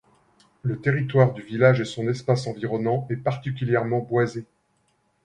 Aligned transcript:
Le 0.63 0.81
territoire 0.81 1.31
du 1.31 1.43
village 1.43 1.79
et 1.79 1.85
son 1.85 2.07
espace 2.07 2.47
environnant 2.47 3.05
est 3.11 3.17
particulièrement 3.17 3.99
boisé. 3.99 4.47